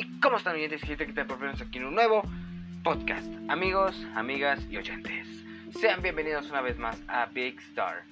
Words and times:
Y 0.00 0.18
cómo 0.18 0.38
están 0.38 0.56
mi 0.56 0.66
gente, 0.66 1.04
que 1.04 1.12
te 1.12 1.26
proponemos 1.26 1.60
aquí 1.60 1.76
en 1.76 1.84
un 1.84 1.94
nuevo 1.94 2.22
podcast. 2.82 3.30
Amigos, 3.50 3.94
amigas 4.14 4.66
y 4.70 4.78
oyentes, 4.78 5.28
sean 5.78 6.00
bienvenidos 6.00 6.48
una 6.48 6.62
vez 6.62 6.78
más 6.78 7.02
a 7.06 7.26
Big 7.26 7.60
Star. 7.68 8.04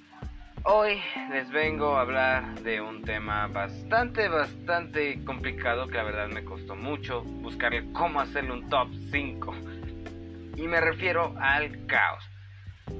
Hoy 0.65 1.01
les 1.31 1.49
vengo 1.49 1.97
a 1.97 2.01
hablar 2.01 2.61
de 2.61 2.79
un 2.79 3.01
tema 3.01 3.47
bastante, 3.47 4.27
bastante 4.29 5.25
complicado 5.25 5.87
que 5.87 5.97
la 5.97 6.03
verdad 6.03 6.27
me 6.27 6.45
costó 6.45 6.75
mucho 6.75 7.23
buscarle 7.23 7.91
cómo 7.91 8.21
hacerle 8.21 8.51
un 8.51 8.69
top 8.69 8.89
5. 9.09 9.55
Y 10.57 10.67
me 10.67 10.81
refiero 10.81 11.33
al 11.39 11.87
caos. 11.87 12.23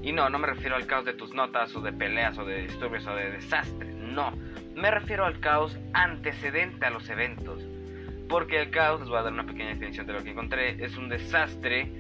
Y 0.02 0.14
no, 0.14 0.32
no 0.32 0.40
me 0.40 0.48
refiero 0.48 0.76
al 0.76 0.88
caos 0.88 1.06
de 1.06 1.14
tus 1.14 1.32
notas 1.36 1.76
o 1.76 1.82
de 1.82 1.94
peleas 1.94 2.40
o 2.40 2.44
de 2.44 2.64
disturbios 2.64 3.06
o 3.06 3.14
de 3.14 3.34
desastres. 3.34 3.94
No, 3.94 4.32
me 4.74 4.90
refiero 4.90 5.28
al 5.28 5.40
caos 5.40 5.78
antecedente 5.94 6.88
a 6.88 6.90
los 6.90 7.08
eventos. 7.08 7.64
Porque 8.30 8.62
el 8.62 8.70
caos, 8.70 9.00
les 9.00 9.10
voy 9.10 9.18
a 9.18 9.24
dar 9.24 9.34
una 9.34 9.46
pequeña 9.46 9.70
definición 9.70 10.06
de 10.06 10.14
lo 10.14 10.24
que 10.24 10.30
encontré, 10.30 10.84
es 10.84 10.96
un 10.96 11.10
desastre 11.10 11.92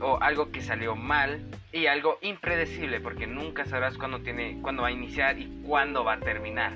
o 0.00 0.18
algo 0.20 0.52
que 0.52 0.60
salió 0.60 0.94
mal 0.94 1.40
y 1.72 1.86
algo 1.86 2.18
impredecible 2.20 3.00
porque 3.00 3.26
nunca 3.26 3.64
sabrás 3.64 3.96
cuándo, 3.96 4.20
tiene, 4.20 4.58
cuándo 4.62 4.82
va 4.82 4.88
a 4.88 4.92
iniciar 4.92 5.38
y 5.38 5.62
cuándo 5.66 6.04
va 6.04 6.14
a 6.14 6.20
terminar. 6.20 6.72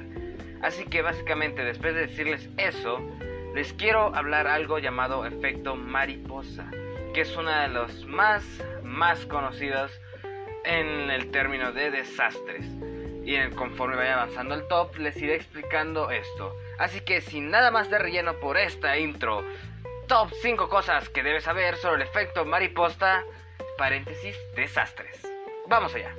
Así 0.62 0.84
que 0.86 1.02
básicamente 1.02 1.62
después 1.62 1.94
de 1.94 2.06
decirles 2.06 2.48
eso, 2.56 3.00
les 3.54 3.72
quiero 3.74 4.14
hablar 4.14 4.46
algo 4.46 4.78
llamado 4.78 5.26
efecto 5.26 5.76
mariposa, 5.76 6.70
que 7.12 7.20
es 7.20 7.36
una 7.36 7.62
de 7.62 7.68
los 7.68 8.06
más, 8.06 8.44
más 8.82 9.26
conocidos 9.26 9.92
en 10.64 11.10
el 11.10 11.30
término 11.30 11.72
de 11.72 11.90
desastres 11.90 12.64
y 13.24 13.38
conforme 13.50 13.96
vaya 13.96 14.14
avanzando 14.14 14.54
el 14.54 14.66
top 14.68 14.96
les 14.96 15.16
iré 15.16 15.36
explicando 15.36 16.10
esto. 16.10 16.56
Así 16.78 17.00
que 17.00 17.20
sin 17.20 17.50
nada 17.50 17.70
más 17.70 17.90
de 17.90 17.98
relleno 17.98 18.34
por 18.40 18.56
esta 18.56 18.98
intro, 18.98 19.44
top 20.08 20.30
5 20.42 20.68
cosas 20.68 21.08
que 21.08 21.22
debes 21.22 21.44
saber 21.44 21.76
sobre 21.76 22.02
el 22.02 22.08
efecto 22.08 22.44
mariposa, 22.44 23.22
paréntesis, 23.78 24.36
desastres. 24.56 25.22
Vamos 25.68 25.94
allá. 25.94 26.14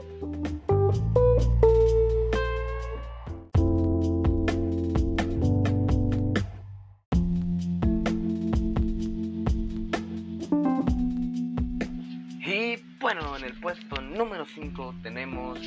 Y 12.45 12.77
bueno, 12.99 13.37
en 13.37 13.43
el 13.43 13.59
puesto 13.59 14.01
número 14.01 14.45
5 14.45 14.95
tenemos 15.03 15.59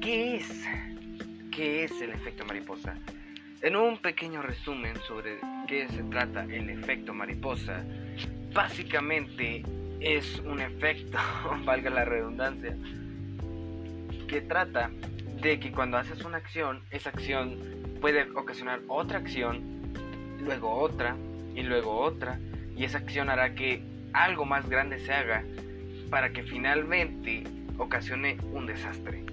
¿Qué 0.00 0.36
es? 0.36 0.66
¿Qué 1.54 1.84
es 1.84 2.00
el 2.00 2.12
efecto 2.12 2.46
mariposa? 2.46 2.94
En 3.60 3.76
un 3.76 3.98
pequeño 3.98 4.40
resumen 4.40 4.96
sobre 5.06 5.36
qué 5.68 5.88
se 5.88 6.02
trata 6.04 6.44
el 6.44 6.70
efecto 6.70 7.12
mariposa, 7.12 7.84
básicamente 8.54 9.62
es 10.00 10.38
un 10.38 10.62
efecto, 10.62 11.18
valga 11.66 11.90
la 11.90 12.06
redundancia, 12.06 12.74
que 14.26 14.40
trata 14.40 14.90
de 15.42 15.60
que 15.60 15.70
cuando 15.70 15.98
haces 15.98 16.24
una 16.24 16.38
acción, 16.38 16.82
esa 16.90 17.10
acción 17.10 17.58
puede 18.00 18.22
ocasionar 18.30 18.80
otra 18.88 19.18
acción, 19.18 19.92
luego 20.42 20.72
otra 20.72 21.14
y 21.54 21.62
luego 21.62 22.00
otra, 22.00 22.40
y 22.74 22.84
esa 22.84 22.96
acción 22.96 23.28
hará 23.28 23.54
que 23.54 23.82
algo 24.14 24.46
más 24.46 24.66
grande 24.66 24.98
se 24.98 25.12
haga 25.12 25.44
para 26.08 26.32
que 26.32 26.42
finalmente 26.42 27.44
ocasione 27.76 28.38
un 28.54 28.64
desastre 28.64 29.26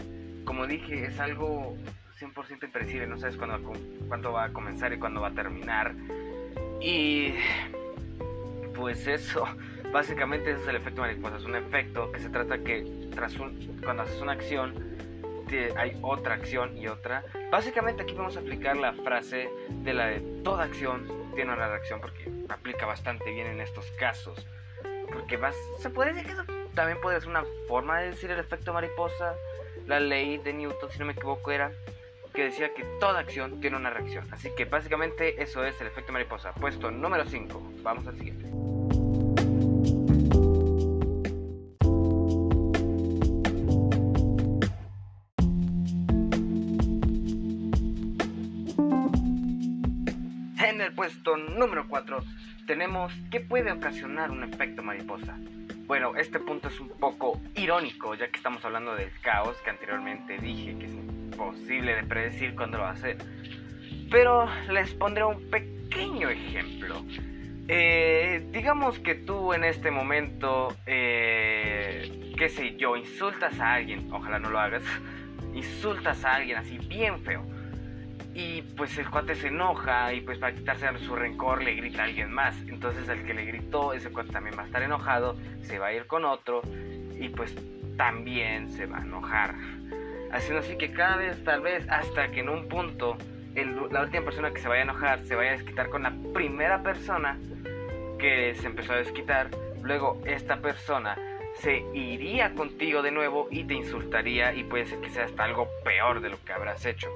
como 0.48 0.66
dije, 0.66 1.06
es 1.06 1.20
algo 1.20 1.76
100% 2.20 2.64
impredecible, 2.64 3.06
no 3.06 3.18
sabes 3.18 3.36
cuándo, 3.36 3.74
cuándo 4.08 4.32
va 4.32 4.46
a 4.46 4.54
comenzar 4.54 4.94
y 4.94 4.98
cuándo 4.98 5.20
va 5.20 5.28
a 5.28 5.34
terminar. 5.34 5.94
Y 6.80 7.34
pues 8.74 9.06
eso, 9.08 9.46
básicamente 9.92 10.52
ese 10.52 10.62
es 10.62 10.68
el 10.70 10.78
efecto 10.78 11.02
mariposa, 11.02 11.36
es 11.36 11.44
un 11.44 11.56
efecto 11.56 12.12
que 12.14 12.20
se 12.20 12.30
trata 12.30 12.60
que 12.60 13.10
tras 13.14 13.36
cuando 13.84 14.04
haces 14.04 14.22
una 14.22 14.32
acción 14.32 14.74
hay 15.78 15.98
otra 16.02 16.36
acción 16.36 16.78
y 16.78 16.88
otra. 16.88 17.24
Básicamente 17.52 18.04
aquí 18.04 18.14
vamos 18.14 18.38
a 18.38 18.40
aplicar 18.40 18.78
la 18.78 18.94
frase 18.94 19.50
de 19.70 19.94
la 19.94 20.08
de 20.08 20.20
toda 20.44 20.64
acción 20.64 21.08
tiene 21.36 21.54
una 21.54 21.68
reacción 21.68 22.02
porque 22.02 22.32
aplica 22.50 22.86
bastante 22.86 23.32
bien 23.32 23.48
en 23.48 23.62
estos 23.62 23.86
casos. 24.00 24.46
Porque 25.12 25.38
vas, 25.38 25.56
se 25.80 25.90
puede 25.90 26.14
decir 26.14 26.28
que 26.28 26.54
también 26.74 27.00
puede 27.02 27.20
ser 27.20 27.30
una 27.30 27.44
forma 27.68 28.00
de 28.00 28.10
decir 28.12 28.30
el 28.32 28.40
efecto 28.40 28.74
mariposa 28.74 29.36
la 29.88 30.00
ley 30.00 30.38
de 30.38 30.54
Newton, 30.54 30.92
si 30.92 31.00
no 31.00 31.06
me 31.06 31.14
equivoco, 31.14 31.52
era 31.52 31.72
que 32.34 32.44
decía 32.44 32.74
que 32.74 32.84
toda 33.00 33.20
acción 33.20 33.60
tiene 33.62 33.78
una 33.78 33.90
reacción. 33.90 34.28
Así 34.32 34.50
que 34.56 34.66
básicamente 34.66 35.42
eso 35.42 35.66
es 35.66 35.80
el 35.82 35.88
efecto 35.88 36.12
mariposa. 36.12 36.54
Puesto 36.54 36.92
número 36.92 37.26
5. 37.26 37.74
Vamos 37.82 38.06
al 38.06 38.18
siguiente. 38.18 38.46
En 50.64 50.82
el 50.82 50.94
puesto 50.94 51.38
número 51.38 51.88
4 51.88 52.24
tenemos 52.68 53.14
qué 53.32 53.40
puede 53.40 53.72
ocasionar 53.72 54.30
un 54.30 54.44
efecto 54.44 54.84
mariposa. 54.84 55.40
Bueno, 55.88 56.18
este 56.18 56.42
punto 56.42 56.68
es 56.68 56.78
un 56.82 56.90
poco 56.90 57.40
irónico, 57.56 58.14
ya 58.14 58.28
que 58.28 58.36
estamos 58.36 58.64
hablando 58.66 58.94
del 58.94 59.10
caos 59.22 59.56
que 59.64 59.70
anteriormente 59.70 60.38
dije 60.38 60.78
que 60.78 60.86
es 60.86 60.92
imposible 60.92 61.96
de 61.96 62.04
predecir 62.04 62.56
cuándo 62.56 62.78
lo 62.78 62.84
va 62.84 62.90
a 62.90 62.94
hacer. 62.94 63.18
Pero 64.12 64.50
les 64.70 64.94
pondré 64.96 65.24
un 65.24 65.50
pequeño 65.50 66.30
ejemplo. 66.30 67.06
Eh, 67.70 68.46
digamos 68.52 69.00
que 69.00 69.16
tú 69.16 69.54
en 69.54 69.64
este 69.64 69.90
momento, 69.90 70.76
eh, 70.86 72.34
qué 72.38 72.50
sé 72.50 72.76
yo, 72.76 72.98
insultas 72.98 73.58
a 73.62 73.76
alguien, 73.76 74.12
ojalá 74.12 74.40
no 74.40 74.50
lo 74.50 74.60
hagas, 74.60 74.84
insultas 75.54 76.26
a 76.26 76.36
alguien 76.36 76.58
así 76.58 76.80
bien 76.80 77.22
feo 77.24 77.46
y 78.38 78.62
pues 78.62 78.96
el 79.00 79.10
cuate 79.10 79.34
se 79.34 79.48
enoja 79.48 80.14
y 80.14 80.22
pues 80.22 80.38
para 80.38 80.54
quitarse 80.54 80.88
su 81.00 81.16
rencor 81.16 81.64
le 81.64 81.74
grita 81.74 82.04
a 82.04 82.06
alguien 82.06 82.32
más. 82.32 82.56
Entonces 82.68 83.10
el 83.10 83.26
que 83.26 83.34
le 83.34 83.46
gritó, 83.46 83.94
ese 83.94 84.12
cuate 84.12 84.32
también 84.32 84.56
va 84.56 84.62
a 84.62 84.66
estar 84.68 84.84
enojado, 84.84 85.36
se 85.64 85.80
va 85.80 85.88
a 85.88 85.94
ir 85.94 86.06
con 86.06 86.24
otro 86.24 86.62
y 87.20 87.30
pues 87.30 87.56
también 87.98 88.70
se 88.70 88.86
va 88.86 89.00
a 89.00 89.02
enojar. 89.02 89.56
Haciendo 90.32 90.60
así 90.60 90.78
que 90.78 90.92
cada 90.92 91.18
vez, 91.18 91.44
tal 91.44 91.62
vez, 91.62 91.90
hasta 91.90 92.28
que 92.28 92.42
en 92.42 92.50
un 92.50 92.68
punto 92.68 93.18
la 93.90 94.02
última 94.02 94.24
persona 94.24 94.52
que 94.52 94.62
se 94.62 94.68
vaya 94.68 94.82
a 94.82 94.84
enojar 94.84 95.26
se 95.26 95.34
vaya 95.34 95.50
a 95.50 95.54
desquitar 95.54 95.90
con 95.90 96.04
la 96.04 96.14
primera 96.32 96.84
persona 96.84 97.40
que 98.20 98.54
se 98.54 98.68
empezó 98.68 98.94
a 98.94 98.98
desquitar. 98.98 99.50
Luego 99.82 100.22
esta 100.26 100.58
persona 100.58 101.18
se 101.56 101.78
iría 101.96 102.54
contigo 102.54 103.02
de 103.02 103.10
nuevo 103.10 103.48
y 103.50 103.64
te 103.64 103.74
insultaría 103.74 104.54
y 104.54 104.64
puede 104.64 104.86
ser 104.86 105.00
que 105.02 105.10
sea 105.10 105.26
hasta 105.26 105.44
algo 105.44 105.68
peor 105.84 106.22
de 106.22 106.30
lo 106.30 106.38
que 106.46 106.54
habrás 106.54 106.86
hecho. 106.86 107.08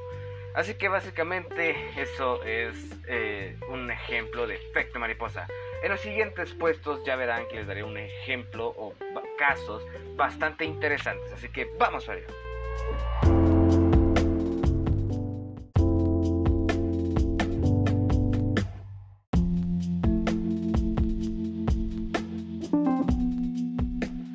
Así 0.54 0.74
que 0.74 0.90
básicamente 0.90 1.76
eso 2.00 2.44
es 2.44 2.76
eh, 3.08 3.58
un 3.70 3.90
ejemplo 3.90 4.48
de 4.48 4.56
efecto 4.56 5.00
mariposa. 5.00 5.48
En 5.82 5.92
los 5.92 6.02
siguientes 6.02 6.54
puestos 6.54 7.04
ya 7.06 7.16
verán 7.16 7.48
que 7.48 7.56
les 7.56 7.68
daré 7.68 7.84
un 7.84 7.98
ejemplo 7.98 8.68
o 8.68 8.94
casos 9.38 9.84
bastante 10.18 10.66
interesantes. 10.66 11.32
Así 11.32 11.48
que 11.50 11.70
vamos 11.80 12.08
a 12.10 12.16
ello. 12.16 12.28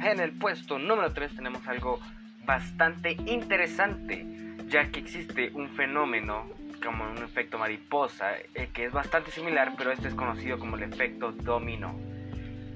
En 0.03 0.21
el 0.21 0.38
puesto 0.38 0.78
número 0.78 1.12
3 1.12 1.37
tenemos 1.37 1.66
algo 1.69 2.00
bastante 2.47 3.12
interesante 3.27 4.46
ya 4.66 4.91
que 4.91 5.00
existe 5.00 5.50
un 5.54 5.69
fenómeno 5.71 6.47
como 6.84 7.04
un 7.10 7.18
efecto 7.18 7.59
mariposa 7.59 8.36
eh, 8.54 8.68
que 8.72 8.84
es 8.84 8.92
bastante 8.92 9.30
similar, 9.30 9.74
pero 9.77 9.92
este 9.92 10.09
es 10.09 10.15
conocido 10.15 10.59
como 10.59 10.77
el 10.77 10.83
efecto 10.84 11.33
dominó. 11.33 11.95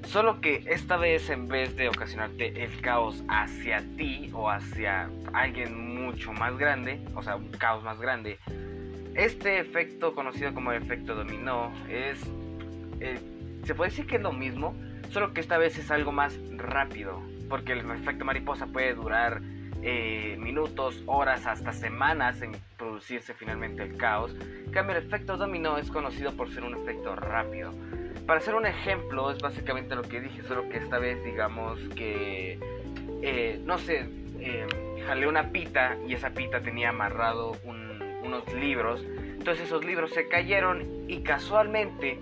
Solo 0.07 0.41
que 0.41 0.65
esta 0.67 0.97
vez 0.97 1.29
en 1.31 1.47
vez 1.47 1.77
de 1.77 1.89
ocasionarte 1.89 2.65
el 2.65 2.81
caos 2.81 3.23
hacia 3.29 3.85
ti 3.97 4.31
o 4.33 4.51
hacia 4.51 5.11
alguien 5.33 5.95
mucho 5.95 6.33
más 6.33 6.57
grande, 6.57 7.01
o 7.15 7.23
sea, 7.23 7.37
un 7.37 7.51
caos 7.51 7.85
más 7.85 8.01
grande, 8.01 8.39
este 9.15 9.61
efecto 9.61 10.15
conocido 10.15 10.55
como 10.55 10.73
el 10.73 10.83
efecto 10.83 11.15
dominó 11.15 11.73
es, 11.89 12.21
eh, 13.01 13.19
se 13.65 13.75
puede 13.75 13.91
decir 13.91 14.07
que 14.07 14.17
es 14.17 14.23
lo 14.23 14.33
mismo, 14.33 14.75
solo 15.11 15.35
que 15.35 15.41
esta 15.41 15.59
vez 15.59 15.79
es 15.79 15.91
algo 15.91 16.13
más 16.13 16.39
rápido, 16.57 17.21
porque 17.49 17.73
el 17.73 17.81
efecto 17.91 18.25
mariposa 18.25 18.67
puede 18.67 18.95
durar 18.95 19.43
eh, 19.83 20.37
minutos, 20.39 21.03
horas, 21.07 21.47
hasta 21.47 21.73
semanas 21.73 22.43
en 22.43 22.53
producirse 22.77 23.35
finalmente 23.35 23.83
el 23.83 23.97
caos. 23.97 24.35
En 24.41 24.73
cambio, 24.73 24.97
el 24.97 25.05
efecto 25.05 25.37
dominó 25.37 25.79
es 25.79 25.91
conocido 25.91 26.33
por 26.37 26.51
ser 26.53 26.65
un 26.65 26.75
efecto 26.75 27.17
rápido. 27.17 27.73
Para 28.27 28.41
hacer 28.41 28.55
un 28.55 28.67
ejemplo, 28.67 29.31
es 29.31 29.39
básicamente 29.39 29.95
lo 29.95 30.03
que 30.03 30.21
dije, 30.21 30.43
solo 30.43 30.69
que 30.69 30.79
esta 30.79 30.99
vez 30.99 31.25
digamos 31.25 31.81
que, 31.97 32.59
eh, 33.23 33.61
no 33.65 33.79
sé, 33.79 34.09
eh, 34.39 34.67
jalé 35.07 35.27
una 35.27 35.51
pita 35.51 35.97
y 36.07 36.15
esa 36.15 36.31
pita 36.31 36.61
tenía 36.61 36.91
amarrado 36.91 37.53
unos 37.65 38.53
libros. 38.55 39.05
Entonces 39.39 39.67
esos 39.67 39.85
libros 39.85 40.13
se 40.13 40.29
cayeron 40.29 40.87
y 41.09 41.23
casualmente 41.23 42.21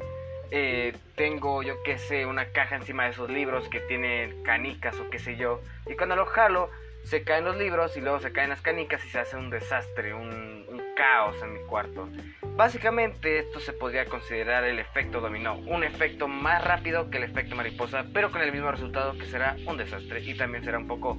eh, 0.51 0.95
tengo, 1.15 1.63
yo 1.63 1.83
qué 1.83 1.99
sé, 1.99 2.25
una 2.25 2.47
caja 2.53 2.77
encima 2.77 3.05
de 3.05 3.11
esos 3.11 3.29
libros 3.29 3.69
que 3.69 3.81
tienen 3.81 4.43
canicas 4.43 4.99
o 4.99 5.11
qué 5.11 5.19
sé 5.19 5.37
yo. 5.37 5.61
Y 5.87 5.95
cuando 5.95 6.17
lo 6.17 6.27
jalo, 6.27 6.71
se 7.09 7.23
caen 7.23 7.45
los 7.45 7.57
libros 7.57 7.97
y 7.97 8.03
luego 8.03 8.21
se 8.21 8.33
caen 8.33 8.51
las 8.51 8.61
canicas 8.61 9.03
y 9.05 9.09
se 9.09 9.19
hace 9.19 9.37
un 9.37 9.49
desastre, 9.49 10.13
un, 10.13 10.67
caos 10.95 11.37
en 11.43 11.55
mi 11.55 11.61
cuarto. 11.61 12.09
Básicamente 12.57 13.39
esto 13.39 13.61
se 13.61 13.73
podría 13.73 14.07
considerar 14.07 14.65
el 14.65 14.79
efecto 14.79 15.21
dominó, 15.21 15.57
un 15.59 15.85
efecto 15.85 16.27
más 16.27 16.63
rápido 16.63 17.09
que 17.09 17.19
el 17.19 17.25
efecto 17.25 17.55
mariposa, 17.55 18.05
pero 18.13 18.31
con 18.31 18.43
el 18.43 18.53
mismo 18.53 18.71
resultado 18.71 19.17
que 19.17 19.27
será 19.27 19.57
un 19.67 19.77
desastre 19.77 20.21
y 20.21 20.37
también 20.37 20.65
será 20.65 20.77
un 20.77 20.89
poco 20.89 21.17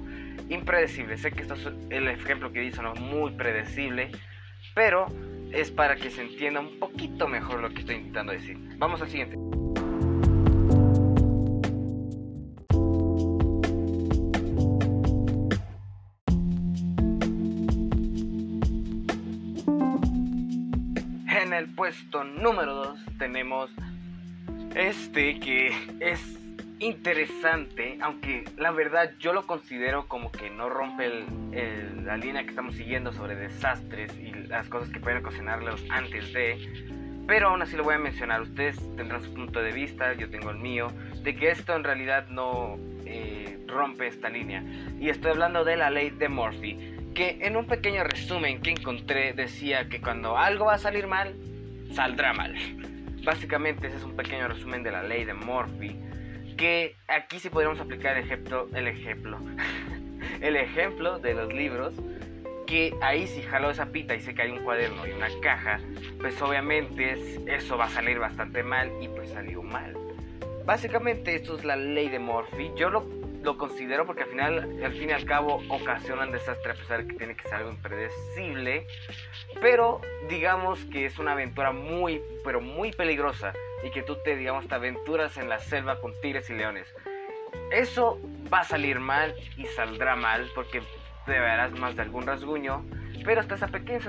impredecible. 0.48 1.16
Sé 1.16 1.32
que 1.32 1.42
esto 1.42 1.54
es 1.54 1.66
el 1.88 2.08
ejemplo 2.08 2.52
que 2.52 2.62
hizo, 2.62 2.82
¿no? 2.82 2.94
Muy 2.94 3.32
predecible, 3.32 4.12
pero 4.74 5.06
es 5.50 5.70
para 5.70 5.96
que 5.96 6.10
se 6.10 6.20
entienda 6.20 6.60
un 6.60 6.78
poquito 6.78 7.26
mejor 7.26 7.60
lo 7.60 7.70
que 7.70 7.80
estoy 7.80 7.96
intentando 7.96 8.32
decir. 8.32 8.58
Vamos 8.76 9.00
al 9.00 9.08
siguiente. 9.08 9.36
Puesto 21.80 22.24
número 22.24 22.74
2 22.74 22.98
tenemos 23.18 23.70
este 24.74 25.40
que 25.40 25.68
es 26.00 26.38
interesante, 26.78 27.96
aunque 28.02 28.44
la 28.58 28.70
verdad 28.70 29.12
yo 29.18 29.32
lo 29.32 29.46
considero 29.46 30.06
como 30.06 30.30
que 30.30 30.50
no 30.50 30.68
rompe 30.68 31.06
el, 31.06 32.04
la 32.04 32.18
línea 32.18 32.42
que 32.42 32.50
estamos 32.50 32.74
siguiendo 32.74 33.14
sobre 33.14 33.34
desastres 33.34 34.14
y 34.18 34.30
las 34.30 34.68
cosas 34.68 34.90
que 34.90 35.00
pueden 35.00 35.24
ocasionarlos 35.24 35.82
antes 35.88 36.30
de, 36.34 36.92
pero 37.26 37.48
aún 37.48 37.62
así 37.62 37.78
lo 37.78 37.84
voy 37.84 37.94
a 37.94 37.98
mencionar. 37.98 38.42
Ustedes 38.42 38.76
tendrán 38.96 39.22
su 39.22 39.32
punto 39.32 39.62
de 39.62 39.72
vista, 39.72 40.12
yo 40.12 40.28
tengo 40.28 40.50
el 40.50 40.58
mío, 40.58 40.88
de 41.22 41.34
que 41.34 41.50
esto 41.50 41.74
en 41.74 41.84
realidad 41.84 42.28
no 42.28 42.76
eh, 43.06 43.58
rompe 43.66 44.06
esta 44.06 44.28
línea. 44.28 44.62
Y 45.00 45.08
estoy 45.08 45.30
hablando 45.30 45.64
de 45.64 45.78
la 45.78 45.88
ley 45.88 46.10
de 46.10 46.28
Murphy, 46.28 46.76
que 47.14 47.38
en 47.40 47.56
un 47.56 47.66
pequeño 47.66 48.04
resumen 48.04 48.60
que 48.60 48.68
encontré 48.68 49.32
decía 49.32 49.88
que 49.88 50.02
cuando 50.02 50.36
algo 50.36 50.66
va 50.66 50.74
a 50.74 50.78
salir 50.78 51.06
mal, 51.06 51.34
saldrá 51.92 52.32
mal. 52.32 52.54
Básicamente 53.24 53.88
ese 53.88 53.96
es 53.96 54.02
un 54.02 54.16
pequeño 54.16 54.48
resumen 54.48 54.82
de 54.82 54.90
la 54.90 55.02
ley 55.02 55.24
de 55.24 55.34
Murphy 55.34 55.98
que 56.56 56.96
aquí 57.08 57.38
sí 57.38 57.48
podríamos 57.48 57.80
aplicar 57.80 58.16
el 58.18 58.24
ejemplo, 58.24 58.68
el 58.74 58.86
ejemplo, 58.86 59.38
el 60.40 60.56
ejemplo 60.56 61.18
de 61.18 61.34
los 61.34 61.52
libros, 61.52 61.94
que 62.66 62.94
ahí 63.00 63.26
si 63.26 63.42
jalo 63.42 63.70
esa 63.70 63.86
pita 63.86 64.14
y 64.14 64.20
sé 64.20 64.34
que 64.34 64.42
hay 64.42 64.50
un 64.50 64.62
cuaderno 64.62 65.06
y 65.06 65.12
una 65.12 65.28
caja, 65.42 65.80
pues 66.20 66.40
obviamente 66.42 67.16
eso 67.46 67.76
va 67.76 67.86
a 67.86 67.88
salir 67.88 68.18
bastante 68.18 68.62
mal 68.62 68.90
y 69.00 69.08
pues 69.08 69.30
salió 69.30 69.62
mal. 69.62 69.96
Básicamente 70.66 71.34
esto 71.34 71.56
es 71.56 71.64
la 71.64 71.76
ley 71.76 72.08
de 72.10 72.18
Murphy, 72.18 72.70
yo 72.76 72.90
lo, 72.90 73.06
lo 73.42 73.56
considero 73.56 74.06
porque 74.06 74.24
al 74.24 74.28
final, 74.28 74.80
al 74.84 74.92
fin 74.92 75.10
y 75.10 75.12
al 75.12 75.24
cabo, 75.24 75.62
ocasiona 75.68 76.24
un 76.24 76.32
desastre 76.32 76.72
a 76.72 76.74
pesar 76.74 77.06
que 77.06 77.14
tiene 77.14 77.34
que 77.34 77.42
ser 77.44 77.54
algo 77.54 77.70
impredecible, 77.70 78.86
pero 79.60 80.00
digamos 80.28 80.84
que 80.86 81.06
es 81.06 81.18
una 81.18 81.32
aventura 81.32 81.72
muy, 81.72 82.20
pero 82.44 82.60
muy 82.60 82.92
peligrosa 82.92 83.52
y 83.82 83.90
que 83.90 84.02
tú 84.02 84.16
te, 84.22 84.36
digamos, 84.36 84.68
te 84.68 84.74
aventuras 84.74 85.36
en 85.38 85.48
la 85.48 85.58
selva 85.58 86.00
con 86.00 86.12
tigres 86.20 86.50
y 86.50 86.54
leones. 86.54 86.86
Eso 87.72 88.20
va 88.52 88.60
a 88.60 88.64
salir 88.64 89.00
mal 89.00 89.34
y 89.56 89.64
saldrá 89.66 90.16
mal 90.16 90.48
porque 90.54 90.82
te 91.24 91.32
verás 91.32 91.72
más 91.72 91.96
de 91.96 92.02
algún 92.02 92.26
rasguño, 92.26 92.84
pero 93.24 93.40
hasta 93.40 93.54
esa 93.54 93.68
pequeña 93.68 94.00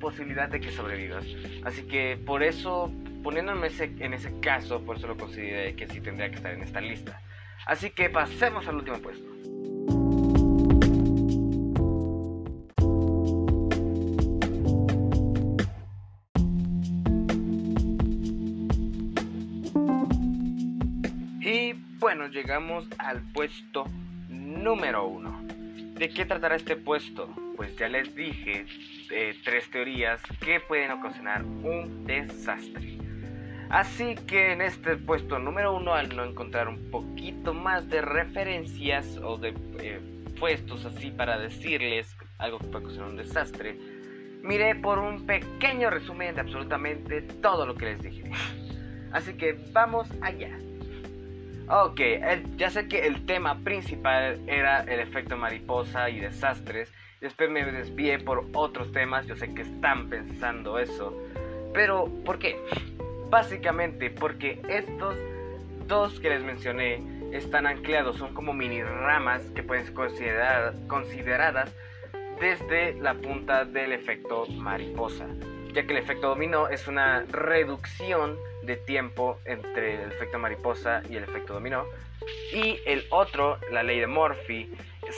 posibilidad 0.00 0.48
de 0.48 0.60
que 0.60 0.70
sobrevivas. 0.70 1.24
Así 1.64 1.86
que 1.86 2.18
por 2.24 2.42
eso, 2.42 2.90
poniéndome 3.22 3.68
en 3.78 4.14
ese 4.14 4.40
caso, 4.40 4.84
por 4.84 4.96
eso 4.96 5.08
lo 5.08 5.16
consideré 5.16 5.74
que 5.74 5.86
sí 5.88 6.00
tendría 6.00 6.30
que 6.30 6.36
estar 6.36 6.52
en 6.52 6.62
esta 6.62 6.80
lista. 6.80 7.20
Así 7.66 7.90
que 7.90 8.10
pasemos 8.10 8.66
al 8.66 8.76
último 8.76 8.98
puesto. 8.98 9.28
bueno, 22.08 22.28
llegamos 22.28 22.86
al 22.96 23.20
puesto 23.32 23.84
número 24.30 25.06
uno. 25.06 25.42
¿De 25.94 26.08
qué 26.08 26.24
tratará 26.24 26.56
este 26.56 26.74
puesto? 26.74 27.28
Pues 27.54 27.76
ya 27.76 27.86
les 27.88 28.14
dije 28.14 28.64
eh, 29.10 29.36
tres 29.44 29.70
teorías 29.70 30.18
que 30.40 30.58
pueden 30.60 30.92
ocasionar 30.92 31.44
un 31.44 32.06
desastre. 32.06 32.96
Así 33.70 34.14
que 34.14 34.52
en 34.52 34.62
este 34.62 34.96
puesto 34.96 35.38
número 35.38 35.76
uno, 35.76 35.92
al 35.92 36.14
no 36.16 36.24
encontrar 36.24 36.68
un 36.68 36.90
poquito 36.90 37.52
más 37.52 37.88
de 37.90 38.00
referencias 38.00 39.18
o 39.18 39.36
de 39.36 39.54
eh, 39.80 40.00
puestos 40.40 40.86
así 40.86 41.10
para 41.10 41.38
decirles 41.38 42.16
algo 42.38 42.58
que 42.58 42.66
puede 42.68 42.84
ocasionar 42.86 43.10
un 43.10 43.16
desastre, 43.16 43.76
miré 44.42 44.74
por 44.74 44.98
un 44.98 45.26
pequeño 45.26 45.90
resumen 45.90 46.34
de 46.34 46.40
absolutamente 46.40 47.20
todo 47.20 47.66
lo 47.66 47.74
que 47.74 47.86
les 47.86 48.02
dije. 48.02 48.30
Así 49.12 49.34
que 49.34 49.58
vamos 49.72 50.08
allá. 50.22 50.56
Ok, 51.70 52.00
ya 52.56 52.70
sé 52.70 52.88
que 52.88 53.06
el 53.06 53.26
tema 53.26 53.58
principal 53.58 54.40
era 54.46 54.80
el 54.84 55.00
efecto 55.00 55.36
mariposa 55.36 56.08
y 56.08 56.20
desastres. 56.20 56.90
Después 57.20 57.50
me 57.50 57.64
desvié 57.64 58.18
por 58.18 58.46
otros 58.54 58.90
temas, 58.92 59.26
yo 59.26 59.36
sé 59.36 59.52
que 59.52 59.62
están 59.62 60.08
pensando 60.08 60.78
eso. 60.78 61.14
Pero, 61.74 62.06
¿por 62.24 62.38
qué? 62.38 62.56
Básicamente 63.30 64.10
porque 64.10 64.60
estos 64.68 65.16
dos 65.86 66.18
que 66.20 66.30
les 66.30 66.42
mencioné 66.42 67.02
están 67.32 67.66
anclados, 67.66 68.16
son 68.16 68.32
como 68.34 68.52
mini 68.52 68.82
ramas 68.82 69.42
que 69.54 69.62
pueden 69.62 69.84
ser 69.84 69.94
consideradas 70.86 71.74
desde 72.40 72.94
la 72.94 73.14
punta 73.14 73.64
del 73.64 73.92
efecto 73.92 74.46
mariposa, 74.46 75.26
ya 75.74 75.86
que 75.86 75.92
el 75.92 75.98
efecto 75.98 76.28
dominó 76.28 76.68
es 76.68 76.88
una 76.88 77.24
reducción 77.30 78.38
de 78.62 78.76
tiempo 78.76 79.38
entre 79.44 80.02
el 80.02 80.12
efecto 80.12 80.38
mariposa 80.38 81.02
y 81.10 81.16
el 81.16 81.24
efecto 81.24 81.54
dominó. 81.54 81.84
Y 82.52 82.80
el 82.86 83.04
otro, 83.10 83.58
la 83.70 83.82
ley 83.82 84.00
de 84.00 84.06
Murphy, 84.06 84.72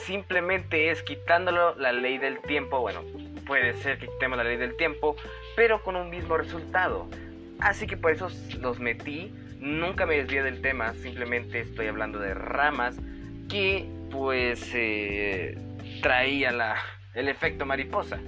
simplemente 0.05 0.89
es 0.89 1.03
quitándolo 1.03 1.75
la 1.75 1.91
ley 1.91 2.17
del 2.17 2.39
tiempo. 2.41 2.79
Bueno, 2.79 3.01
puede 3.45 3.73
ser 3.75 3.97
que 3.99 4.07
quitemos 4.07 4.37
la 4.37 4.43
ley 4.43 4.57
del 4.57 4.75
tiempo, 4.75 5.15
pero 5.55 5.83
con 5.83 5.95
un 5.95 6.09
mismo 6.09 6.37
resultado. 6.37 7.07
Así 7.61 7.87
que 7.87 7.97
por 7.97 8.11
eso 8.11 8.29
los 8.59 8.79
metí. 8.79 9.33
Nunca 9.59 10.07
me 10.07 10.17
desvié 10.17 10.41
del 10.41 10.61
tema, 10.61 10.93
simplemente 10.95 11.59
estoy 11.61 11.85
hablando 11.85 12.17
de 12.17 12.33
ramas 12.33 12.97
que 13.47 13.87
pues 14.09 14.71
eh, 14.73 15.55
traía 16.01 16.51
la, 16.51 16.77
el 17.13 17.27
efecto 17.29 17.65
mariposa. 17.65 18.19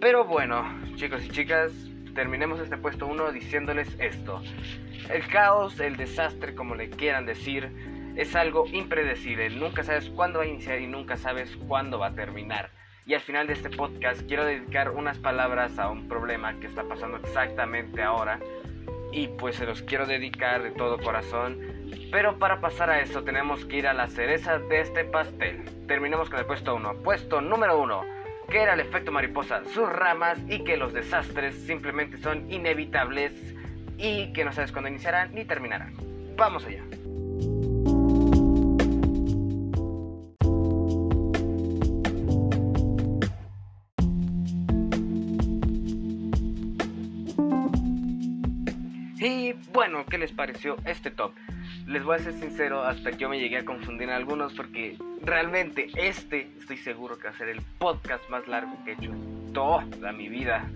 Pero 0.00 0.24
bueno, 0.24 0.64
chicos 0.96 1.24
y 1.24 1.30
chicas, 1.30 1.72
terminemos 2.14 2.58
este 2.58 2.76
puesto 2.76 3.06
1 3.06 3.30
diciéndoles 3.30 3.96
esto. 4.00 4.42
El 5.08 5.26
caos, 5.28 5.78
el 5.78 5.96
desastre, 5.96 6.56
como 6.56 6.74
le 6.74 6.90
quieran 6.90 7.26
decir, 7.26 7.70
es 8.16 8.34
algo 8.34 8.66
impredecible. 8.66 9.48
Nunca 9.50 9.84
sabes 9.84 10.10
cuándo 10.10 10.40
va 10.40 10.44
a 10.44 10.48
iniciar 10.48 10.80
y 10.80 10.88
nunca 10.88 11.16
sabes 11.16 11.56
cuándo 11.68 12.00
va 12.00 12.08
a 12.08 12.14
terminar. 12.14 12.70
Y 13.06 13.14
al 13.14 13.20
final 13.20 13.46
de 13.46 13.52
este 13.52 13.70
podcast 13.70 14.26
quiero 14.26 14.44
dedicar 14.44 14.90
unas 14.90 15.16
palabras 15.18 15.78
a 15.78 15.88
un 15.88 16.08
problema 16.08 16.58
que 16.58 16.66
está 16.66 16.82
pasando 16.82 17.18
exactamente 17.18 18.02
ahora. 18.02 18.40
Y 19.16 19.28
pues 19.28 19.56
se 19.56 19.64
los 19.64 19.80
quiero 19.80 20.04
dedicar 20.04 20.62
de 20.62 20.72
todo 20.72 20.98
corazón. 20.98 21.58
Pero 22.12 22.38
para 22.38 22.60
pasar 22.60 22.90
a 22.90 23.00
eso 23.00 23.24
tenemos 23.24 23.64
que 23.64 23.78
ir 23.78 23.86
a 23.86 23.94
la 23.94 24.08
cereza 24.08 24.58
de 24.58 24.82
este 24.82 25.06
pastel. 25.06 25.64
Terminemos 25.88 26.28
con 26.28 26.38
el 26.38 26.44
puesto 26.44 26.74
1. 26.74 27.02
Puesto 27.02 27.40
número 27.40 27.80
1 27.80 28.16
que 28.50 28.62
era 28.62 28.74
el 28.74 28.80
efecto 28.80 29.10
mariposa, 29.10 29.62
sus 29.74 29.88
ramas 29.88 30.38
y 30.48 30.62
que 30.62 30.76
los 30.76 30.92
desastres 30.92 31.54
simplemente 31.66 32.18
son 32.18 32.48
inevitables 32.50 33.32
y 33.98 34.32
que 34.32 34.44
no 34.44 34.52
sabes 34.52 34.70
cuándo 34.70 34.88
iniciarán 34.88 35.34
ni 35.34 35.44
terminarán. 35.44 35.94
Vamos 36.36 36.64
allá. 36.64 36.84
Y 49.18 49.54
bueno, 49.72 50.04
¿qué 50.04 50.18
les 50.18 50.32
pareció 50.32 50.76
este 50.84 51.10
top? 51.10 51.32
Les 51.86 52.04
voy 52.04 52.16
a 52.16 52.18
ser 52.18 52.34
sincero, 52.34 52.82
hasta 52.82 53.10
yo 53.10 53.28
me 53.28 53.38
llegué 53.38 53.58
a 53.58 53.64
confundir 53.64 54.08
en 54.08 54.14
algunos 54.14 54.52
porque 54.52 54.98
realmente 55.22 55.88
este 55.96 56.50
estoy 56.58 56.76
seguro 56.76 57.18
que 57.18 57.28
va 57.28 57.30
a 57.30 57.38
ser 57.38 57.48
el 57.48 57.62
podcast 57.78 58.28
más 58.28 58.46
largo 58.46 58.76
que 58.84 58.90
he 58.90 58.94
hecho 58.94 59.12
en 59.12 59.52
toda 59.52 60.12
mi 60.12 60.28
vida. 60.28 60.68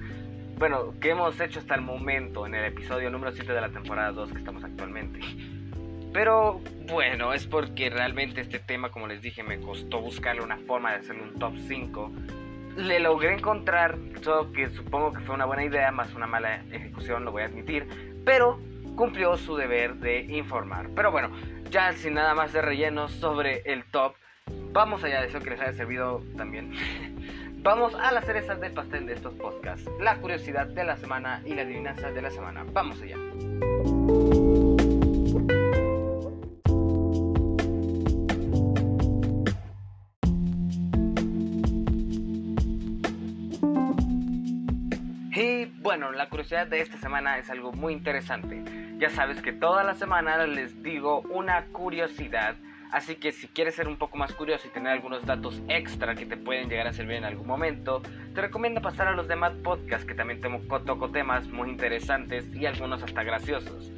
Bueno, 0.58 0.94
que 1.00 1.10
hemos 1.10 1.38
hecho 1.40 1.58
hasta 1.58 1.74
el 1.74 1.82
momento 1.82 2.46
en 2.46 2.54
el 2.54 2.64
episodio 2.64 3.10
número 3.10 3.32
7 3.32 3.52
de 3.52 3.60
la 3.60 3.70
temporada 3.70 4.12
2 4.12 4.32
que 4.32 4.38
estamos 4.38 4.64
actualmente. 4.64 5.20
Pero 6.12 6.60
bueno, 6.88 7.32
es 7.32 7.46
porque 7.46 7.88
realmente 7.90 8.40
este 8.40 8.58
tema, 8.58 8.90
como 8.90 9.06
les 9.06 9.22
dije, 9.22 9.42
me 9.42 9.60
costó 9.60 10.00
buscarle 10.00 10.42
una 10.42 10.56
forma 10.58 10.92
de 10.92 10.98
hacerle 10.98 11.22
un 11.22 11.38
top 11.38 11.54
5. 11.68 12.12
Le 12.80 12.98
logré 12.98 13.34
encontrar, 13.34 13.98
solo 14.22 14.52
que 14.52 14.70
supongo 14.70 15.12
que 15.12 15.20
fue 15.20 15.34
una 15.34 15.44
buena 15.44 15.64
idea, 15.64 15.90
más 15.92 16.14
una 16.14 16.26
mala 16.26 16.62
ejecución, 16.72 17.24
lo 17.24 17.32
voy 17.32 17.42
a 17.42 17.46
admitir. 17.46 17.86
Pero 18.24 18.58
cumplió 18.96 19.36
su 19.36 19.56
deber 19.56 19.96
de 19.96 20.22
informar. 20.22 20.88
Pero 20.94 21.12
bueno, 21.12 21.30
ya 21.70 21.92
sin 21.92 22.14
nada 22.14 22.34
más 22.34 22.52
de 22.52 22.62
relleno 22.62 23.08
sobre 23.08 23.60
el 23.70 23.84
top, 23.84 24.14
vamos 24.72 25.04
allá 25.04 25.20
de 25.20 25.28
eso 25.28 25.40
que 25.40 25.50
les 25.50 25.60
haya 25.60 25.72
servido 25.72 26.22
también. 26.36 26.72
vamos 27.62 27.94
a 27.94 28.12
las 28.12 28.24
cerezas 28.24 28.60
del 28.60 28.72
pastel 28.72 29.06
de 29.06 29.12
estos 29.12 29.34
podcasts, 29.34 29.88
la 30.00 30.16
curiosidad 30.16 30.66
de 30.66 30.84
la 30.84 30.96
semana 30.96 31.42
y 31.44 31.54
la 31.54 31.62
adivinanza 31.62 32.10
de 32.10 32.22
la 32.22 32.30
semana. 32.30 32.64
Vamos 32.72 33.00
allá. 33.02 33.16
Bueno, 45.90 46.12
la 46.12 46.28
curiosidad 46.28 46.68
de 46.68 46.82
esta 46.82 46.98
semana 46.98 47.38
es 47.38 47.50
algo 47.50 47.72
muy 47.72 47.92
interesante. 47.92 48.62
Ya 48.98 49.10
sabes 49.10 49.42
que 49.42 49.52
toda 49.52 49.82
la 49.82 49.96
semana 49.96 50.46
les 50.46 50.84
digo 50.84 51.22
una 51.22 51.64
curiosidad. 51.72 52.54
Así 52.92 53.16
que 53.16 53.32
si 53.32 53.48
quieres 53.48 53.74
ser 53.74 53.88
un 53.88 53.96
poco 53.96 54.16
más 54.16 54.32
curioso 54.32 54.68
y 54.68 54.70
tener 54.70 54.92
algunos 54.92 55.26
datos 55.26 55.60
extra 55.66 56.14
que 56.14 56.26
te 56.26 56.36
pueden 56.36 56.68
llegar 56.68 56.86
a 56.86 56.92
servir 56.92 57.16
en 57.16 57.24
algún 57.24 57.48
momento, 57.48 58.02
te 58.36 58.40
recomiendo 58.40 58.80
pasar 58.80 59.08
a 59.08 59.14
los 59.14 59.26
demás 59.26 59.52
podcasts 59.64 60.06
que 60.06 60.14
también 60.14 60.40
toco 60.40 61.10
temas 61.10 61.48
muy 61.48 61.68
interesantes 61.68 62.46
y 62.54 62.66
algunos 62.66 63.02
hasta 63.02 63.24
graciosos. 63.24 63.90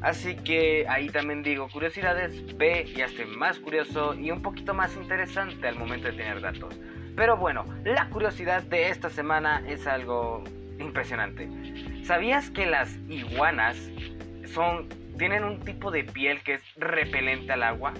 Así 0.00 0.36
que 0.36 0.86
ahí 0.88 1.10
también 1.10 1.42
digo 1.42 1.68
curiosidades, 1.68 2.56
ve 2.56 2.90
y 2.96 3.02
hazte 3.02 3.26
más 3.26 3.58
curioso 3.58 4.14
y 4.14 4.30
un 4.30 4.40
poquito 4.40 4.72
más 4.72 4.96
interesante 4.96 5.68
al 5.68 5.78
momento 5.78 6.06
de 6.06 6.14
tener 6.14 6.40
datos. 6.40 6.80
Pero 7.14 7.36
bueno, 7.36 7.66
la 7.84 8.08
curiosidad 8.08 8.62
de 8.62 8.88
esta 8.88 9.10
semana 9.10 9.62
es 9.68 9.86
algo 9.86 10.42
impresionante. 10.78 11.48
¿Sabías 12.04 12.50
que 12.50 12.66
las 12.66 12.96
iguanas 13.08 13.76
son, 14.54 14.88
tienen 15.18 15.44
un 15.44 15.60
tipo 15.60 15.90
de 15.90 16.04
piel 16.04 16.40
que 16.42 16.54
es 16.54 16.62
repelente 16.76 17.52
al 17.52 17.62
agua. 17.62 17.92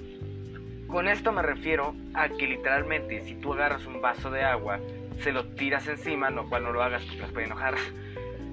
Con 0.87 1.09
esto 1.09 1.33
me 1.33 1.43
refiero 1.43 1.95
a 2.14 2.28
que 2.28 2.47
literalmente 2.47 3.23
si 3.23 3.35
tú 3.35 3.52
agarras 3.54 3.85
un 3.87 4.00
vaso 4.00 4.31
de 4.31 4.45
agua, 4.45 4.78
se 5.21 5.33
lo 5.33 5.45
tiras 5.45 5.87
encima, 5.88 6.31
lo 6.31 6.49
cual 6.49 6.64
no 6.64 6.73
lo 6.73 6.83
hagas 6.83 7.02
porque 7.04 7.21
las 7.21 7.33
puede 7.33 7.47
enojar, 7.47 7.75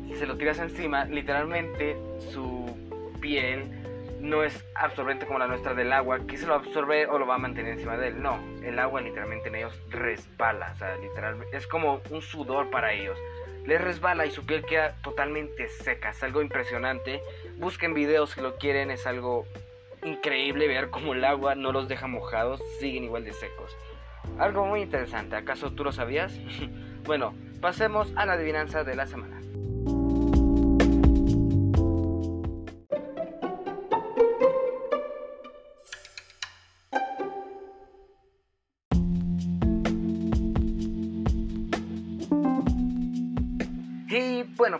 si 0.07 0.15
se 0.19 0.25
lo 0.25 0.37
tiras 0.37 0.59
encima, 0.59 1.05
literalmente 1.05 1.95
su 2.31 2.75
piel 3.19 3.77
no 4.19 4.43
es 4.43 4.63
absorbente 4.75 5.25
como 5.25 5.39
la 5.39 5.47
nuestra 5.47 5.73
del 5.73 5.91
agua, 5.91 6.19
que 6.27 6.37
se 6.37 6.45
lo 6.45 6.53
absorbe 6.53 7.07
o 7.07 7.17
lo 7.17 7.25
va 7.25 7.35
a 7.35 7.39
mantener 7.39 7.73
encima 7.73 7.97
de 7.97 8.09
él. 8.09 8.21
No, 8.21 8.39
el 8.63 8.77
agua 8.77 9.01
literalmente 9.01 9.49
en 9.49 9.55
ellos 9.55 9.79
resbala, 9.89 10.71
o 10.73 10.77
sea, 10.77 10.95
literalmente 10.97 11.57
es 11.57 11.65
como 11.67 12.01
un 12.09 12.21
sudor 12.21 12.69
para 12.69 12.93
ellos 12.93 13.17
les 13.65 13.81
resbala 13.81 14.25
y 14.25 14.31
su 14.31 14.45
piel 14.45 14.65
queda 14.65 14.95
totalmente 15.03 15.69
seca. 15.69 16.09
Es 16.09 16.23
algo 16.23 16.41
impresionante. 16.41 17.21
Busquen 17.57 17.93
videos 17.93 18.31
si 18.31 18.41
lo 18.41 18.57
quieren, 18.57 18.91
es 18.91 19.05
algo 19.05 19.45
increíble 20.03 20.67
ver 20.67 20.89
cómo 20.89 21.13
el 21.13 21.23
agua 21.25 21.55
no 21.55 21.71
los 21.71 21.87
deja 21.87 22.07
mojados, 22.07 22.61
siguen 22.79 23.03
igual 23.03 23.25
de 23.25 23.33
secos. 23.33 23.75
Algo 24.39 24.65
muy 24.65 24.81
interesante, 24.81 25.35
¿acaso 25.35 25.71
tú 25.71 25.83
lo 25.83 25.91
sabías? 25.91 26.33
bueno, 27.03 27.35
pasemos 27.59 28.11
a 28.15 28.25
la 28.25 28.33
adivinanza 28.33 28.83
de 28.83 28.95
la 28.95 29.07
semana. 29.07 29.40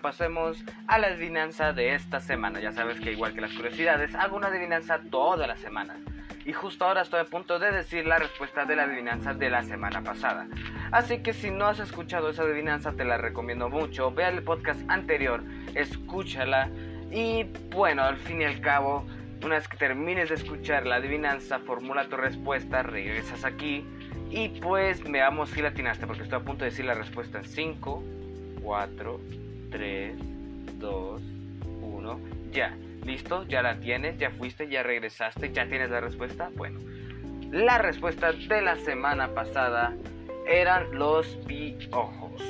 Pasemos 0.02 0.64
a 0.88 0.98
la 0.98 1.08
adivinanza 1.08 1.74
de 1.74 1.96
esta 1.96 2.20
semana. 2.20 2.60
Ya 2.60 2.72
sabes 2.72 3.00
que 3.00 3.12
igual 3.12 3.34
que 3.34 3.42
las 3.42 3.54
curiosidades, 3.54 4.14
hago 4.16 4.38
una 4.38 4.48
adivinanza 4.48 5.00
toda 5.10 5.48
la 5.48 5.56
semana. 5.58 5.98
Y 6.46 6.54
justo 6.54 6.86
ahora 6.86 7.04
estoy 7.04 7.20
a 7.20 7.26
punto 7.26 7.60
de 7.60 7.72
decir 7.72 8.06
la 8.08 8.18
respuesta 8.18 8.66
de 8.66 8.76
la 8.76 8.84
adivinanza 8.84 9.34
de 9.34 9.50
la 9.50 9.64
semana 9.64 10.02
pasada. 10.04 10.48
Así 10.92 11.20
que 11.20 11.34
si 11.34 11.52
no 11.52 11.68
has 11.68 11.80
escuchado 11.80 12.30
esa 12.30 12.44
adivinanza, 12.44 12.94
te 12.94 13.06
la 13.06 13.18
recomiendo 13.18 13.70
mucho. 13.70 14.12
Ve 14.12 14.28
el 14.28 14.44
podcast 14.44 14.82
anterior, 14.90 15.44
escúchala. 15.76 16.70
Y 17.12 17.44
bueno, 17.70 18.04
al 18.04 18.18
fin 18.18 18.42
y 18.42 18.46
al 18.46 18.60
cabo, 18.60 19.06
una 19.44 19.56
vez 19.56 19.68
que 19.68 19.78
termines 19.78 20.30
de 20.30 20.36
escuchar 20.36 20.88
la 20.88 20.96
adivinanza, 20.96 21.60
formula 21.60 22.08
tu 22.10 22.18
respuesta, 22.18 22.82
regresas 22.82 23.46
aquí. 23.46 23.86
Y 24.32 24.50
pues 24.62 25.04
veamos 25.04 25.50
si 25.50 25.62
la 25.62 25.70
atinaste, 25.70 26.08
porque 26.08 26.24
estoy 26.24 26.40
a 26.40 26.44
punto 26.44 26.64
de 26.64 26.72
decir 26.72 26.86
la 26.86 26.96
respuesta 26.96 27.38
en 27.38 27.46
5, 27.46 28.04
4, 28.64 29.20
3, 29.72 30.14
2, 30.80 31.22
1. 31.82 32.20
Ya, 32.52 32.78
listo, 33.06 33.44
ya 33.48 33.62
la 33.62 33.80
tienes, 33.80 34.18
ya 34.18 34.32
fuiste, 34.32 34.68
ya 34.68 34.84
regresaste, 34.84 35.52
ya 35.52 35.68
tienes 35.68 35.90
la 35.90 36.02
respuesta. 36.02 36.50
Bueno, 36.56 36.80
la 37.52 37.78
respuesta 37.78 38.32
de 38.32 38.62
la 38.62 38.76
semana 38.78 39.34
pasada 39.34 39.94
eran 40.48 40.98
los 40.98 41.28
piojos. 41.48 42.42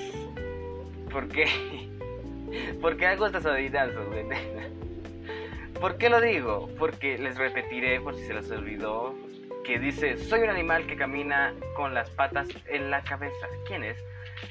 ¿Por 1.11 1.27
qué? 1.29 1.45
¿Por 2.81 2.97
qué 2.97 3.07
hago 3.07 3.27
estas 3.27 3.45
adivinanzas, 3.45 4.05
¿Por 5.79 5.97
qué 5.97 6.09
lo 6.09 6.21
digo? 6.21 6.69
Porque 6.77 7.17
les 7.17 7.37
repetiré 7.37 7.99
por 8.01 8.15
si 8.15 8.23
se 8.25 8.33
les 8.33 8.51
olvidó 8.51 9.15
que 9.63 9.79
dice, 9.79 10.17
soy 10.17 10.41
un 10.41 10.49
animal 10.49 10.85
que 10.85 10.95
camina 10.95 11.53
con 11.75 11.93
las 11.93 12.09
patas 12.11 12.49
en 12.67 12.91
la 12.91 13.03
cabeza. 13.03 13.47
¿Quién 13.67 13.83
es? 13.83 13.97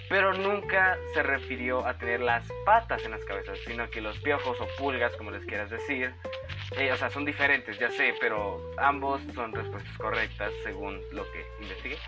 Pero 0.09 0.35
nunca 0.35 0.99
se 1.15 1.23
refirió 1.23 1.87
a 1.87 1.99
tener 1.99 2.21
las 2.21 2.49
patas 2.65 3.05
en 3.05 3.13
las 3.13 3.25
cabezas, 3.25 3.59
sino 3.67 3.89
que 3.91 4.01
los 4.01 4.19
piojos 4.19 4.61
o 4.61 4.67
pulgas, 4.79 5.15
como 5.17 5.31
les 5.31 5.45
quieras 5.45 5.71
decir, 5.71 6.13
eh, 6.77 6.93
o 6.93 6.97
sea, 6.97 7.11
son 7.11 7.25
diferentes, 7.25 7.79
ya 7.79 7.91
sé, 7.91 8.15
pero 8.21 8.61
ambos 8.79 9.21
son 9.35 9.53
respuestas 9.53 9.97
correctas 9.99 10.53
según 10.63 11.01
lo 11.13 11.25
que 11.33 11.45
investigué. 11.61 11.99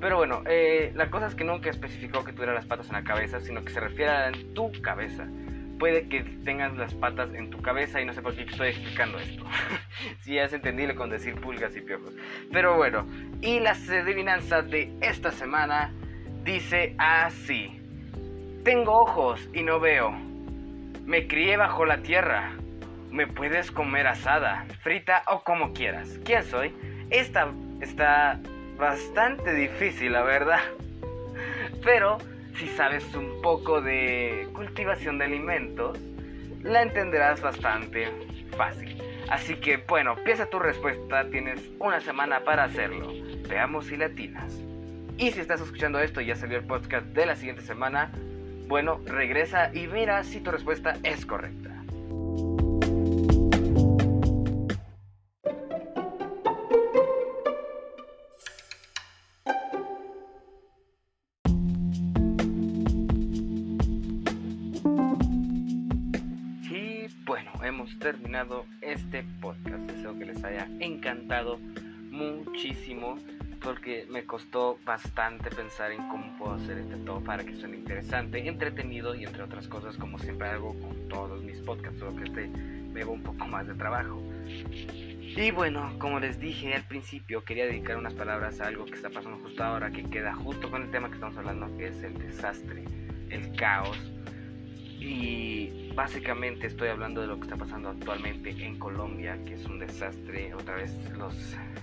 Pero 0.00 0.16
bueno, 0.16 0.42
eh, 0.46 0.92
la 0.94 1.10
cosa 1.10 1.26
es 1.26 1.34
que 1.34 1.44
nunca 1.44 1.70
especificó 1.70 2.24
que 2.24 2.32
tuviera 2.32 2.54
las 2.54 2.66
patas 2.66 2.86
en 2.88 2.92
la 2.92 3.04
cabeza, 3.04 3.40
sino 3.40 3.64
que 3.64 3.72
se 3.72 3.80
refiere 3.80 4.10
a 4.10 4.32
tu 4.54 4.70
cabeza. 4.82 5.26
Puede 5.78 6.08
que 6.08 6.22
tengas 6.44 6.76
las 6.76 6.94
patas 6.94 7.32
en 7.34 7.50
tu 7.50 7.60
cabeza 7.62 8.00
y 8.00 8.04
no 8.04 8.12
sé 8.12 8.22
por 8.22 8.34
qué 8.34 8.42
estoy 8.42 8.68
explicando 8.68 9.18
esto. 9.18 9.44
si 10.20 10.34
ya 10.34 10.44
es 10.44 10.52
entendible 10.52 10.94
con 10.94 11.10
decir 11.10 11.34
pulgas 11.40 11.76
y 11.76 11.80
piojos. 11.80 12.12
Pero 12.52 12.76
bueno, 12.76 13.06
y 13.40 13.60
las 13.60 13.88
adivinanzas 13.88 14.68
de 14.70 14.92
esta 15.00 15.30
semana 15.32 15.92
dice 16.48 16.94
así. 16.96 17.78
Tengo 18.64 19.02
ojos 19.02 19.46
y 19.52 19.62
no 19.62 19.80
veo. 19.80 20.12
Me 21.04 21.26
crié 21.28 21.58
bajo 21.58 21.84
la 21.84 21.98
tierra. 21.98 22.52
Me 23.10 23.26
puedes 23.26 23.70
comer 23.70 24.06
asada, 24.06 24.64
frita 24.82 25.24
o 25.26 25.42
como 25.44 25.74
quieras. 25.74 26.18
¿Quién 26.24 26.42
soy? 26.44 26.74
Esta 27.10 27.52
está 27.82 28.40
bastante 28.78 29.52
difícil, 29.52 30.12
la 30.12 30.22
verdad. 30.22 30.60
Pero 31.84 32.16
si 32.56 32.66
sabes 32.68 33.14
un 33.14 33.42
poco 33.42 33.82
de 33.82 34.48
cultivación 34.54 35.18
de 35.18 35.26
alimentos, 35.26 35.98
la 36.62 36.80
entenderás 36.80 37.42
bastante 37.42 38.08
fácil. 38.56 38.96
Así 39.28 39.56
que 39.56 39.76
bueno, 39.86 40.16
piensa 40.24 40.46
tu 40.46 40.58
respuesta, 40.58 41.28
tienes 41.28 41.60
una 41.78 42.00
semana 42.00 42.40
para 42.40 42.64
hacerlo. 42.64 43.12
Veamos 43.50 43.84
si 43.86 43.98
latinas. 43.98 44.62
Y 45.18 45.32
si 45.32 45.40
estás 45.40 45.60
escuchando 45.60 45.98
esto 45.98 46.20
y 46.20 46.26
ya 46.26 46.36
salió 46.36 46.58
el 46.58 46.64
podcast 46.64 47.04
de 47.06 47.26
la 47.26 47.34
siguiente 47.34 47.62
semana, 47.62 48.12
bueno, 48.68 49.00
regresa 49.04 49.74
y 49.74 49.88
mira 49.88 50.22
si 50.22 50.38
tu 50.38 50.52
respuesta 50.52 50.96
es 51.02 51.26
correcta. 51.26 51.74
Y 66.70 67.08
bueno, 67.24 67.50
hemos 67.64 67.98
terminado 67.98 68.66
este 68.82 69.24
podcast. 69.40 69.80
Deseo 69.90 70.16
que 70.16 70.26
les 70.26 70.44
haya 70.44 70.68
encantado 70.78 71.58
muchísimo 71.58 73.18
porque 73.68 74.06
me 74.08 74.24
costó 74.24 74.78
bastante 74.86 75.50
pensar 75.50 75.92
en 75.92 75.98
cómo 76.08 76.38
puedo 76.38 76.54
hacer 76.54 76.78
este 76.78 76.96
todo 77.04 77.20
para 77.20 77.44
que 77.44 77.54
suene 77.54 77.76
interesante, 77.76 78.48
entretenido 78.48 79.14
y 79.14 79.24
entre 79.24 79.42
otras 79.42 79.68
cosas 79.68 79.94
como 79.98 80.18
siempre 80.18 80.48
hago 80.48 80.72
con 80.80 81.06
todos 81.10 81.42
mis 81.42 81.58
podcasts, 81.58 81.98
solo 81.98 82.16
que 82.16 82.24
este 82.24 82.46
me 82.48 83.00
lleva 83.00 83.10
un 83.10 83.22
poco 83.22 83.46
más 83.46 83.66
de 83.66 83.74
trabajo. 83.74 84.22
Y 84.46 85.50
bueno, 85.50 85.94
como 85.98 86.18
les 86.18 86.40
dije 86.40 86.72
al 86.72 86.84
principio, 86.84 87.44
quería 87.44 87.66
dedicar 87.66 87.98
unas 87.98 88.14
palabras 88.14 88.58
a 88.62 88.68
algo 88.68 88.86
que 88.86 88.94
está 88.94 89.10
pasando 89.10 89.36
justo 89.42 89.62
ahora, 89.62 89.90
que 89.90 90.02
queda 90.04 90.34
justo 90.34 90.70
con 90.70 90.84
el 90.84 90.90
tema 90.90 91.08
que 91.08 91.16
estamos 91.16 91.36
hablando, 91.36 91.76
que 91.76 91.88
es 91.88 92.02
el 92.02 92.16
desastre, 92.16 92.84
el 93.28 93.54
caos. 93.54 93.98
Y 94.98 95.87
básicamente 95.98 96.68
estoy 96.68 96.90
hablando 96.90 97.20
de 97.20 97.26
lo 97.26 97.40
que 97.40 97.42
está 97.42 97.56
pasando 97.56 97.88
actualmente 97.88 98.50
en 98.50 98.78
Colombia, 98.78 99.36
que 99.44 99.54
es 99.54 99.64
un 99.64 99.80
desastre. 99.80 100.54
Otra 100.54 100.76
vez 100.76 100.94
los 101.18 101.34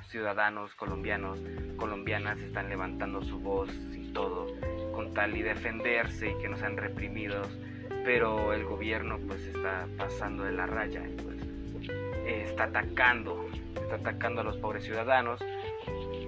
ciudadanos 0.07 0.74
colombianos, 0.75 1.38
colombianas 1.75 2.39
están 2.39 2.69
levantando 2.69 3.22
su 3.22 3.41
voz 3.41 3.69
y 3.91 4.13
todo 4.13 4.48
con 4.93 5.13
tal 5.13 5.36
y 5.36 5.41
defenderse 5.41 6.29
y 6.29 6.38
que 6.38 6.48
no 6.48 6.55
sean 6.55 6.77
reprimidos, 6.77 7.50
pero 8.05 8.53
el 8.53 8.63
gobierno 8.63 9.19
pues 9.27 9.41
está 9.48 9.86
pasando 9.98 10.45
de 10.45 10.53
la 10.53 10.65
raya, 10.65 11.03
pues 11.22 11.38
está 12.25 12.63
atacando, 12.63 13.45
está 13.81 13.95
atacando 13.95 14.39
a 14.39 14.43
los 14.45 14.55
pobres 14.55 14.86
ciudadanos 14.86 15.41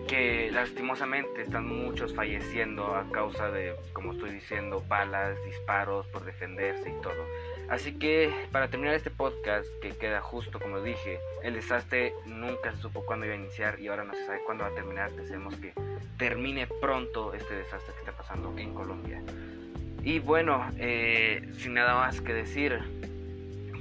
que 0.10 0.50
lastimosamente 0.52 1.44
están 1.44 1.66
muchos 1.68 2.14
falleciendo 2.14 2.96
a 2.96 3.10
causa 3.12 3.50
de, 3.50 3.76
como 3.94 4.12
estoy 4.12 4.32
diciendo, 4.32 4.84
balas, 4.90 5.38
disparos 5.46 6.06
por 6.08 6.26
defenderse 6.26 6.90
y 6.90 7.02
todo. 7.02 7.26
Así 7.70 7.94
que 7.94 8.34
para 8.52 8.70
terminar 8.70 8.96
este 8.96 9.10
podcast, 9.10 9.68
que 9.82 9.90
queda 9.90 10.22
justo 10.22 10.60
como 10.60 10.82
dije, 10.82 11.20
el 11.44 11.56
desastre 11.56 12.14
nunca 12.26 12.72
se 12.72 12.82
supo 12.82 13.06
cuándo 13.06 13.26
iba 13.26 13.36
a 13.36 13.38
iniciar 13.38 13.80
y 13.80 13.88
ahora 13.90 14.06
no 14.06 14.14
se 14.14 14.26
sabe 14.26 14.40
cuándo 14.46 14.64
va 14.64 14.70
a 14.70 14.74
terminar. 14.74 15.12
Deseamos 15.12 15.56
que 15.56 15.74
termine 16.18 16.68
pronto 16.80 17.34
este 17.34 17.56
desastre 17.56 17.94
que 17.94 18.00
está 18.00 18.12
pasando 18.14 18.58
en 18.58 18.74
Colombia. 18.74 19.22
Y 20.02 20.20
bueno, 20.20 20.72
eh, 20.78 21.50
sin 21.58 21.74
nada 21.74 21.96
más 21.96 22.22
que 22.22 22.34
decir, 22.34 22.80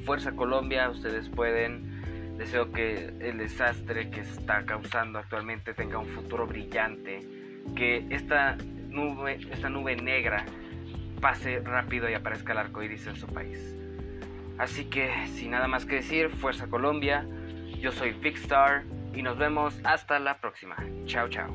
Fuerza 0.04 0.32
Colombia, 0.32 0.90
ustedes 0.90 1.28
pueden. 1.28 1.94
Deseo 2.38 2.70
que 2.70 3.14
el 3.20 3.38
desastre 3.38 4.10
que 4.10 4.20
está 4.20 4.66
causando 4.66 5.18
actualmente 5.18 5.72
tenga 5.72 5.98
un 5.98 6.06
futuro 6.06 6.46
brillante, 6.46 7.20
que 7.74 8.04
esta 8.10 8.58
nube, 8.90 9.38
esta 9.50 9.70
nube 9.70 9.96
negra 9.96 10.44
pase 11.20 11.60
rápido 11.60 12.08
y 12.08 12.14
aparezca 12.14 12.52
el 12.52 12.58
arco 12.58 12.82
iris 12.82 13.06
en 13.06 13.16
su 13.16 13.26
país. 13.26 13.74
Así 14.58 14.86
que, 14.86 15.10
sin 15.26 15.50
nada 15.50 15.68
más 15.68 15.84
que 15.84 15.96
decir, 15.96 16.30
Fuerza 16.30 16.66
Colombia, 16.68 17.26
yo 17.80 17.92
soy 17.92 18.12
Big 18.12 18.36
Star 18.36 18.84
y 19.14 19.22
nos 19.22 19.36
vemos 19.38 19.78
hasta 19.84 20.18
la 20.18 20.40
próxima. 20.40 20.76
Chao, 21.04 21.28
chao. 21.28 21.54